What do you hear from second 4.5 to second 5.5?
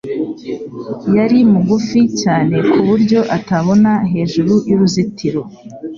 y'uruzitiro.